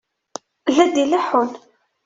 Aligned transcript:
La 0.75 0.85
d-ileḥḥun. 0.93 1.51